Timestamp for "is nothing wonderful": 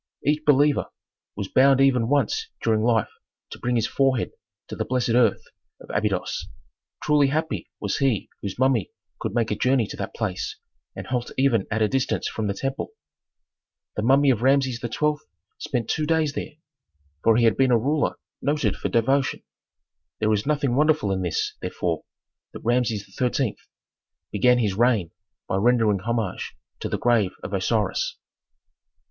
20.33-21.11